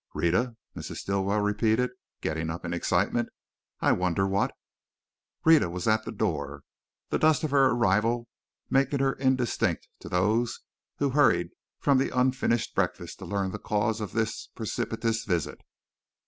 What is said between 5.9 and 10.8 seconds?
the door, the dust of her arrival making her indistinct to those